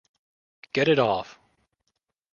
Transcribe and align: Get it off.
Get 0.73 0.87
it 0.87 0.97
off. 0.97 1.37